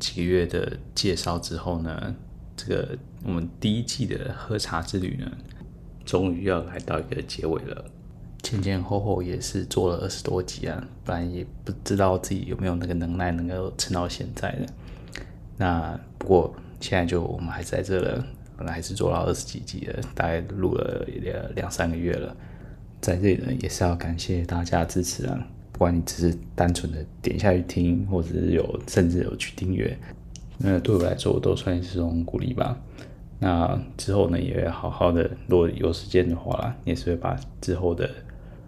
[0.00, 2.16] 几个月的介绍之后呢，
[2.56, 5.30] 这个我们第一季的喝茶之旅呢，
[6.04, 7.84] 终于要来到一个结尾了。
[8.42, 14.66] 前前后后也是做了二十多集啊，不然也不知道自己有没有那个能耐能够撑到现在的。
[15.58, 18.24] 那不过现在就我们还在这了，
[18.56, 22.34] 本来还是做到二十几集了，大概录了两两三个月了。
[23.02, 25.46] 在这里呢，也是要感谢大家支持啊。
[25.80, 29.96] 不管你只是单纯的点下去听，或者是有甚至有去订阅，
[30.58, 32.78] 那对我来说我都算是一种鼓励吧。
[33.38, 38.10] 那之后呢，也会好好的，如果有时间的话，也是会把之后的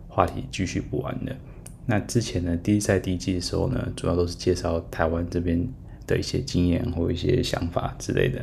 [0.09, 1.37] 话题继续补完的。
[1.85, 5.69] 那之前呢，第一赛第一季的时候呢，主要都是介绍台湾这边
[6.07, 8.43] 的一些经验或一些想法之类的。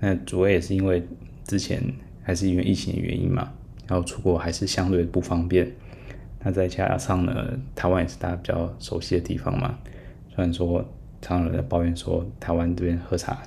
[0.00, 1.06] 那主要也是因为
[1.44, 1.80] 之前
[2.24, 3.52] 还是因为疫情的原因嘛，
[3.86, 5.72] 然后出国还是相对不方便。
[6.42, 9.78] 那再加上呢，台湾也是大家比较熟悉的地方嘛。
[10.28, 10.84] 虽然说
[11.20, 13.42] 常有人在抱怨说台湾这边喝茶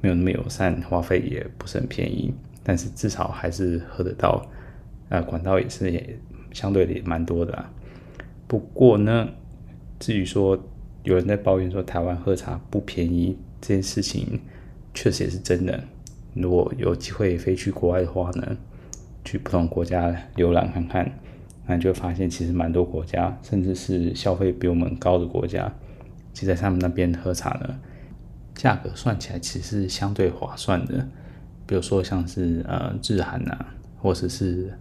[0.00, 4.46] 没有那么友善，花费也不是很便宜，但是至少还是喝得到。
[5.10, 6.18] 呃，管道也是也
[6.52, 7.70] 相对的也蛮多的啊。
[8.46, 9.28] 不过呢，
[9.98, 10.58] 至于说
[11.02, 14.40] 有人在抱怨说台湾喝茶不便宜这件事情，
[14.94, 15.82] 确实也是真的。
[16.32, 18.56] 如果有机会飞去国外的话呢，
[19.24, 21.10] 去不同国家浏览看看。
[21.70, 25.72] 那就发现，其实蛮多国家，甚至是消费比我们高的国家，
[26.32, 27.78] 其实在他们那边喝茶呢，
[28.56, 31.06] 价格算起来其实是相对划算的。
[31.66, 34.76] 比如说像是呃日韩啊，或者是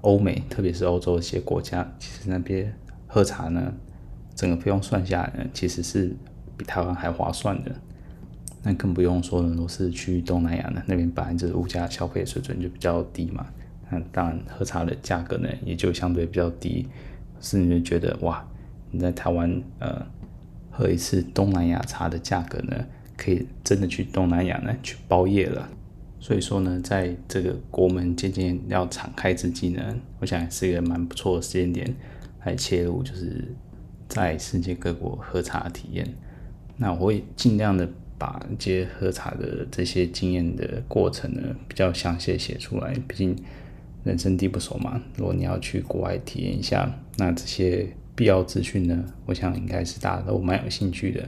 [0.00, 2.74] 欧美，特别是欧洲一些国家，其实那边
[3.06, 3.70] 喝茶呢，
[4.34, 6.16] 整个费用算下来呢，其实是
[6.56, 7.70] 比台湾还划算的。
[8.62, 13.46] 那更不用说呢，都是去东南亚呢，那边本来就是物价消费水准就比较低嘛。
[13.92, 16.88] 那当然，喝茶的价格呢，也就相对比较低，
[17.42, 18.42] 是你就觉得哇，
[18.90, 20.06] 你在台湾呃
[20.70, 22.86] 喝一次东南亚茶的价格呢，
[23.18, 25.68] 可以真的去东南亚呢去包夜了。
[26.18, 31.94] 所以说呢，在这个国门渐渐要敞开之际呢，我想是一个蛮不错的时间点
[32.46, 33.54] 来切入，就是
[34.08, 36.08] 在世界各国喝茶的体验。
[36.78, 37.86] 那我会尽量的
[38.16, 43.36] 把这些喝茶的这些经验的过程呢，比较详细写出来，毕竟。
[44.04, 51.24] 人生地不熟嘛，如果你要去国外体验一下，那这些必要资讯呢，我想应该是大家都蛮有兴趣的。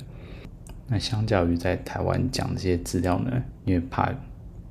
[0.89, 4.13] 那相较于在台湾讲这些资料呢，因为怕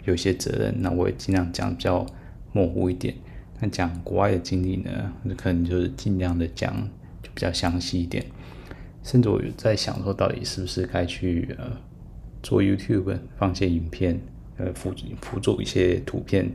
[0.04, 2.06] 有些责任，那我也尽量讲比较
[2.52, 3.16] 模糊一点。
[3.60, 6.76] 那讲国外的经历呢，可能就是尽量的讲
[7.22, 8.24] 就比较详细一点。
[9.02, 11.72] 甚至我在想说，到底是不是该去呃
[12.42, 14.20] 做 YouTube 放些影片，
[14.58, 16.52] 呃辅辅助一些图片。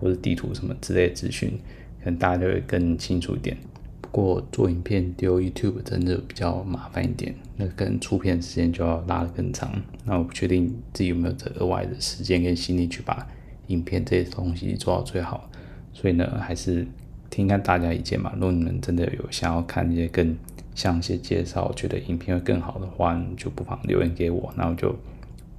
[0.00, 1.58] 或者地图什么之类的资讯，
[2.02, 3.56] 可能大家就会更清楚一点。
[4.00, 9.72] 不过做影片丢 YouTube 真的比较麻烦一点，那跟出片时间就要拉得更长。
[10.04, 13.26] 那我不确定自己有没有这额外的时间跟心力去把
[13.66, 15.50] 影片这些东西做到最好。
[15.92, 16.86] 所以呢，还是
[17.28, 18.32] 听看大家意见嘛。
[18.34, 20.36] 如果你们真的有想要看一些更
[20.76, 24.94] 详细介绍，觉得影片会更好的话，你就不妨留言给我，那我就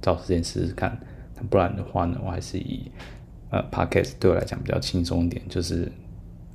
[0.00, 0.98] 找时间试试看。
[1.50, 2.90] 不然的话呢，我还是以。
[3.50, 5.90] 呃，Podcast 对我来讲比较轻松一点，就是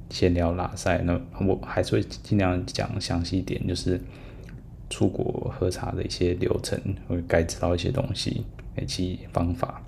[0.09, 0.97] 闲聊拉塞。
[1.06, 3.99] 那我还是会尽量讲详细一点，就是
[4.90, 6.78] 出国喝茶的一些流程，
[7.08, 8.46] 或该知道一些东西，
[8.82, 9.82] 以及方法，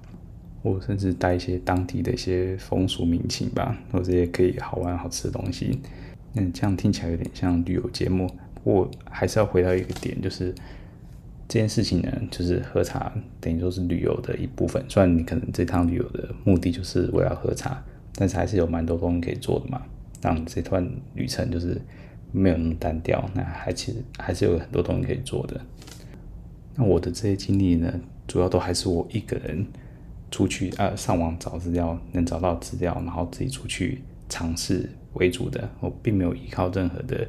[0.64, 5.80] 或甚至带一些当地的一些风俗民情吧，或者也可以好玩好吃的东西。
[6.36, 10.56] 嗯，这样听起来有点像旅游节目，不过还是要回到一个点，就是。
[11.48, 14.84] 这件事情呢，就是喝茶等于说是旅游的一部分。
[14.88, 17.84] 虽然你可能这趟旅游的目的就是为了喝茶，
[18.16, 19.82] 但是还是有蛮多东西可以做的嘛，
[20.22, 21.80] 让这段旅程就是
[22.32, 23.30] 没有那么单调。
[23.36, 25.62] 那还其实还是有很多东西可以做的。
[26.76, 27.94] 那我的这些经历呢，
[28.28, 29.68] 主要都还是我一个人
[30.32, 35.70] 出去啊，上网找资料，能找到资料，然后自己出去尝试为主的。
[35.82, 37.28] 我并没有依靠任何的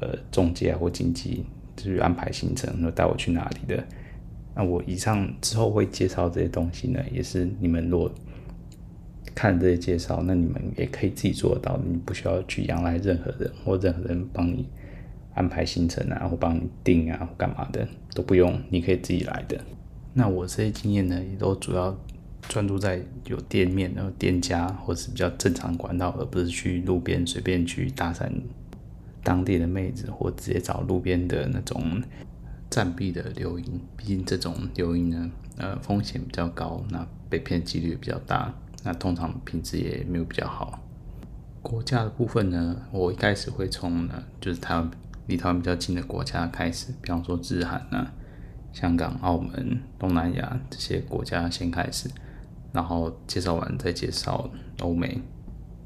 [0.00, 1.44] 呃中介或经纪
[1.76, 3.82] 去安排行程，然后带我去哪里的。
[4.54, 8.12] 那我以上之后会介绍这些东西呢，也是你们如果
[9.34, 14.68] 看这些介绍，那你们也可以自己做到，你不需要去仰赖任何人或任何人帮你
[15.34, 19.58] 安排行程啊，或帮你订啊，干嘛的都不用，你可以自己来的。
[20.12, 21.98] 那我这些经验呢，也都主要
[22.46, 28.30] 专注在有店面、然后店家或是比较正常管道，而不是去路边随便去搭讪
[29.22, 32.02] 当地的妹子，或直接找路边的那种。
[32.70, 38.50] 暂避的流莺，毕竟这种流莺呢，呃，风险比较高，那被骗几率比较大，
[38.82, 40.80] 那通常品质也没有比较好。
[41.60, 44.90] 国家的部分呢，我一开始会从呢，就是台湾
[45.26, 48.10] 离台湾比较近的国家开始，比方说日韩啊、
[48.72, 52.08] 香港、澳门、东南亚这些国家先开始，
[52.72, 54.48] 然后介绍完再介绍
[54.80, 55.20] 欧美。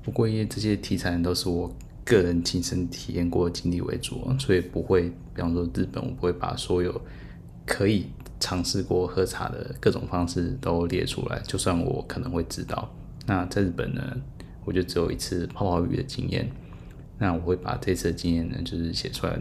[0.04, 1.74] 不过因为这些题材都是我。
[2.06, 6.98] 个人亲身体验过经历为主，所以不会，比方说日本，我不会把所有
[7.66, 8.06] 可以
[8.38, 11.40] 尝试过喝茶的各种方式都列出来。
[11.40, 12.88] 就算我可能会知道，
[13.26, 14.16] 那在日本呢，
[14.64, 16.48] 我就只有一次泡泡浴的经验。
[17.18, 19.36] 那我会把这次的经验呢，就是写出来，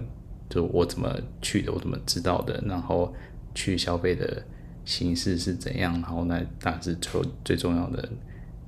[0.49, 3.13] 就我怎么去的，我怎么知道的，然后
[3.53, 4.43] 去消费的
[4.85, 8.09] 形式是怎样，然后呢，大致最最重要的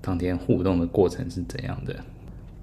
[0.01, 1.95] 当天互动的过程是怎样的。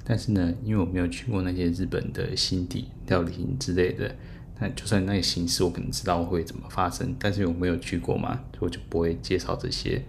[0.04, 4.14] 但是呢，因为我没有去过那些日本的心底料理之类的，
[4.60, 10.02] 那就算那个形式我可能知道会怎么发生，但是我没有去过嘛，所以我就不会介绍这些。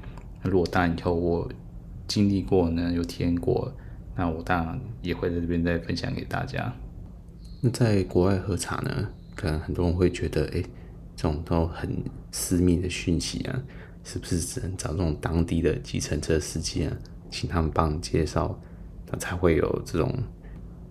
[0.44, 1.50] 那如果当然以后我
[2.08, 3.74] 经历过呢，有体验过，
[4.18, 6.76] 那我当然也会在这边再分享给大家。
[7.62, 10.62] 那在国外喝茶呢，可能很多人会觉得，哎，
[11.16, 13.64] 这种都很私密的讯息啊，
[14.04, 16.94] 是不是只能找这种当地的计程车司机啊，
[17.32, 18.60] 请他们帮介绍？
[19.18, 20.14] 才会有这种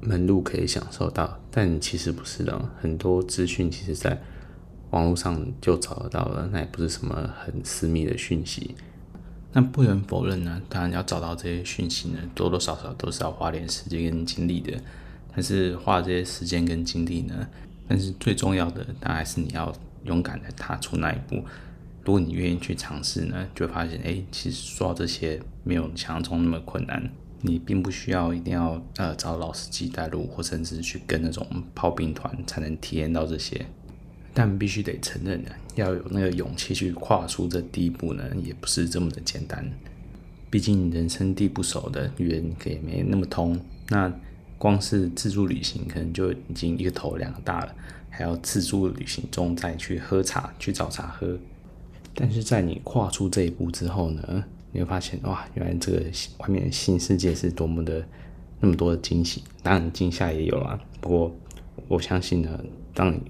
[0.00, 4.20] 门路可以享受到，但其实不是的，很多资讯其实在
[4.90, 8.74] 网络上就找得到了，那也不是什么很私密的讯息。
[9.52, 14.72] 那不能否认呢，当然要找到这些讯息呢，多多少少都是要花点时间跟精力的。
[15.32, 17.48] 但是花这些时间跟精力呢，
[17.88, 19.72] 但是最重要的，当然是你要
[20.04, 21.36] 勇敢的踏出那一步。
[22.04, 27.10] 如果你愿意去尝试呢，就会发现，哎，其实说到这些没有想象中那么困难。
[27.46, 33.66] 你并不需要一定要呃找老司机带路，或甚至去跟那种炮兵团才能体验到这些，
[34.32, 39.70] 但必须得承认呢，要有那个勇气去跨出这第一步呢，也不是这么的简单。
[40.48, 43.60] 毕竟人生地不熟的，语言可也没那么通。
[43.90, 44.10] 那
[44.56, 47.74] 光是自助旅行可能就已经一个头两个大了，
[48.08, 51.38] 还要自助旅行中再去喝茶，去找茶喝。
[52.14, 56.02] 但是在你跨出这一步之后呢，你会发现哇，原来这个
[56.38, 58.04] 外面的新世界是多么的
[58.58, 60.76] 那么多的惊喜，当然惊吓也有啦。
[61.00, 61.32] 不过
[61.86, 62.58] 我相信呢，
[62.92, 63.20] 当你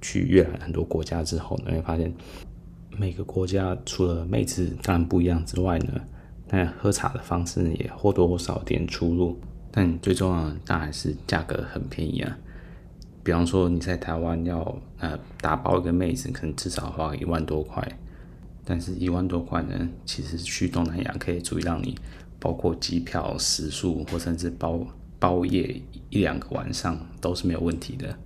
[0.00, 2.14] 去越南很多国家之后呢，你会发现
[2.96, 6.00] 每个国家除了妹子当然不一样之外呢，
[6.48, 9.36] 那喝茶的方式也或多或少有点出入。
[9.72, 12.38] 但最重要的当然是价格很便宜啊。
[13.24, 17.82] 比方说你在台湾要呃打包一个妹子，可能至少花一万多块。
[18.64, 21.98] 但是一万多块呢，其实去东南亚可以足以让你
[22.38, 24.86] 包括机票、食宿，或甚至包
[25.18, 25.80] 包夜
[26.10, 28.16] 一两个晚上都是没有问题的。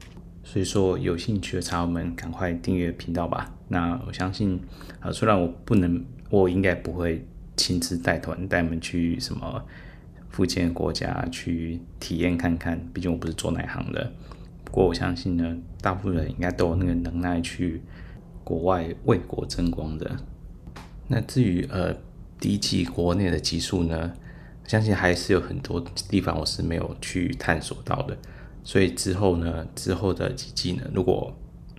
[0.44, 3.52] 所以说，有兴趣的茶友们赶快订阅频道吧。
[3.68, 4.60] 那我相信，
[5.00, 7.26] 啊，虽然我不能，我应该不会
[7.56, 9.64] 亲自带团带你们去什么
[10.28, 14.12] 附近的国家去体验看看，毕竟我不是做那行的。
[14.64, 17.82] 不过我相信呢，大部分人应该都有那个能耐去。
[18.46, 20.16] 国外为国争光的，
[21.08, 21.92] 那至于呃
[22.38, 24.12] 第一季国内的集数呢，
[24.68, 28.16] 相信还是有很多地方我是没有去探索到的，
[28.62, 31.36] 所以之后呢，之后的几季呢，如果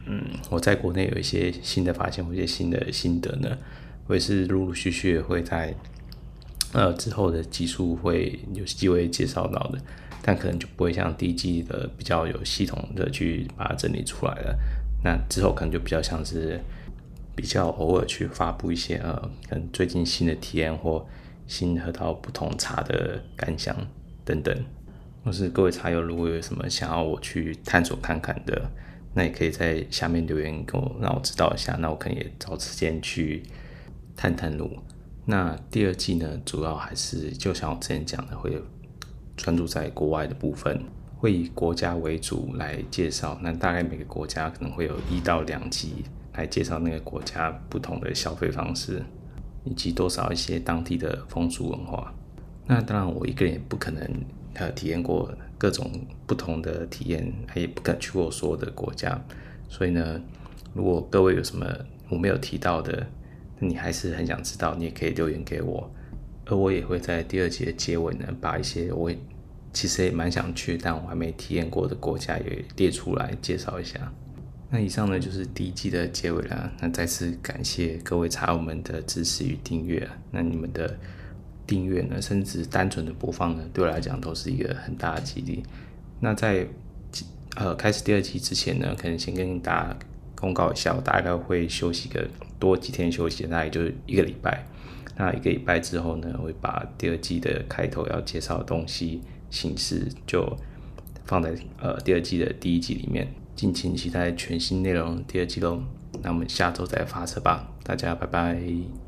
[0.08, 3.58] 嗯我在国内有一些新的发现或一些新的心得呢，
[4.08, 5.74] 我也是陆陆续续会在
[6.74, 9.80] 呃之后的集数会有机会介绍到的，
[10.22, 14.60] 但可能就不会像第一季的比较有系统的去把它整理出来了。
[15.08, 16.60] 那之后可能就比较像是
[17.34, 19.14] 比较偶尔去发布一些呃，
[19.48, 21.08] 可能最近新的体验或
[21.48, 23.74] 新喝到不同茶的感想
[24.26, 24.54] 等等。
[25.24, 28.70] 或是各位茶友如果有什么想要我去探索看看的，
[29.14, 31.78] 那也可以在下面留言给我，让我知道一下。
[31.80, 33.44] 那我可能也找时间去
[34.14, 34.70] 探探路。
[35.24, 38.62] 那第二季呢，主要还是就像我之前讲的，会
[39.38, 40.84] 专注在国外的部分。
[41.18, 49.04] 会以国家为主来介绍，那大概每个国家可能会有一到两集来介绍那个国家不同的消费方式，
[49.64, 52.14] 以及多少一些当地的风俗文化。
[52.68, 54.08] 那当然，我一个人也不可能
[54.54, 55.90] 呃体验过各种
[56.26, 59.20] 不同的体验，也不敢去过所有的国家。
[59.70, 60.22] 所以呢，
[60.74, 61.66] 如果各位有什么
[62.10, 63.08] 我没有提到的，
[63.60, 65.90] 你还是很想知道，你也可以留言给我，
[66.46, 69.10] 而我也会在第二集的结尾呢，把一些我
[69.74, 74.12] 其实也蛮想去，但我还没体验过的国家也列出来介绍一下。
[74.70, 76.72] 那以上呢就是第一季的结尾了。
[76.82, 80.08] 那再次感谢各位茶友们的支持与订阅。
[80.32, 80.98] 那你们的
[81.66, 85.64] 订阅呢，甚至单纯的播放呢，对我来讲都是一个很大的激励。
[86.20, 86.68] 那在
[87.56, 89.98] 呃开始第二季之前呢，可能先跟大家
[90.36, 92.28] 公告一下，我大概会休息个
[92.60, 94.66] 多几天休息，大概就是一个礼拜。
[95.16, 100.58] 那一个礼拜之后呢，我会把第二季的开头要介绍的东西形式就
[101.26, 103.28] 放在呃第二季的第一集里面。
[103.56, 105.82] 敬请期待全新内容第二季喽！
[106.22, 109.07] 那我们下周再发车吧，大家拜拜。